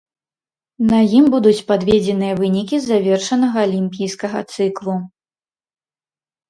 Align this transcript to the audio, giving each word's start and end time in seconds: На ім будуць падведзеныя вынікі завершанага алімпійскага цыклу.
На 0.91 0.99
ім 1.19 1.25
будуць 1.33 1.65
падведзеныя 1.69 2.33
вынікі 2.41 2.77
завершанага 2.89 3.57
алімпійскага 3.69 4.39
цыклу. 4.53 5.01